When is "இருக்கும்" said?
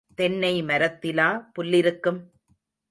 1.73-2.21